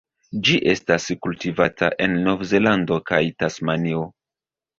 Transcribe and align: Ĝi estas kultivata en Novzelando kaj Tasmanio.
Ĝi 0.47 0.53
estas 0.69 1.03
kultivata 1.25 1.89
en 2.07 2.15
Novzelando 2.29 2.99
kaj 3.11 3.21
Tasmanio. 3.45 4.03